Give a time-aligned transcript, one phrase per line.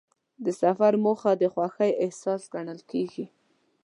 [0.43, 3.25] د سفر موخه د خوښۍ احساس ګڼل کېږي.